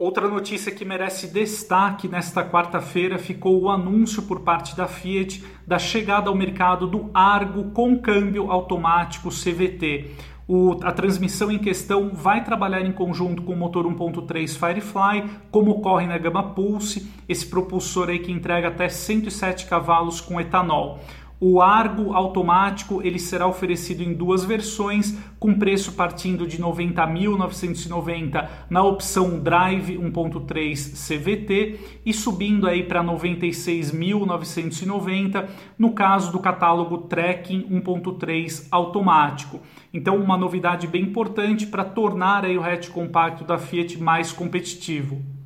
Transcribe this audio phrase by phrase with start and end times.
[0.00, 5.78] Outra notícia que merece destaque nesta quarta-feira ficou o anúncio por parte da Fiat da
[5.78, 10.12] chegada ao mercado do Argo com câmbio automático CVT.
[10.48, 15.72] O, a transmissão em questão vai trabalhar em conjunto com o motor 1.3 Firefly, como
[15.72, 20.98] ocorre na gama Pulse, esse propulsor aí que entrega até 107 cavalos com etanol.
[21.42, 28.84] O Argo automático ele será oferecido em duas versões, com preço partindo de 90.990 na
[28.84, 38.66] opção Drive 1.3 CVT e subindo aí para 96.990 no caso do catálogo Trekking 1.3
[38.70, 39.62] automático.
[39.94, 45.39] Então, uma novidade bem importante para tornar aí o hatch compacto da Fiat mais competitivo.